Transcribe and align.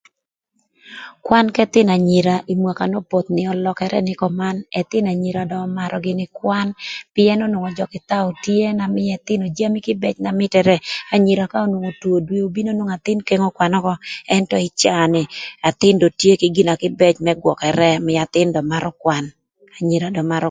Kwan 1.25 1.47
k'ëthïnö 1.55 1.91
enyira 1.99 2.35
ï 2.51 2.53
mwaka 2.61 2.83
n'opoth 2.89 3.27
nï 3.35 3.43
ölökërë 3.53 3.99
nï 4.05 4.13
köman, 4.21 4.55
ëthïnö 4.81 5.07
anyira 5.11 5.41
ömarö 5.65 5.97
gïnï 6.05 6.25
kwan 6.37 6.67
pïën 7.13 7.39
onwongo 7.45 7.67
öjököthaü 7.71 8.27
tye 8.45 8.65
na 8.77 8.85
mïö 8.95 9.11
ëthïnö 9.17 9.45
jami 9.57 9.79
kïbëc 9.85 10.15
na 10.21 10.31
mïtërë. 10.39 10.75
Anyira 11.15 11.43
ka 11.51 11.57
onwongo 11.65 11.91
two 12.01 12.17
dwe 12.27 12.39
obino 12.47 12.69
nwongo 12.73 12.93
athïn 12.97 13.19
kengo 13.27 13.49
kwan 13.57 13.73
ökö, 13.79 13.93
ënto 14.37 14.55
ï 14.67 14.69
caa 14.81 15.05
ni 15.13 15.21
athïn 15.69 15.95
dong 16.01 16.15
tye 16.19 16.33
kï 16.39 16.51
gin 16.55 16.67
na 16.69 16.81
kïbëc 16.81 17.15
më 17.25 17.31
gwökërë 17.43 17.87
ömïö 17.99 18.19
atḧïn 18.25 18.49
dong 18.55 18.69
marö 18.73 18.89
kwan 19.01 19.25
anyira 19.79 20.07
dong 20.15 20.27
marö. 20.29 20.39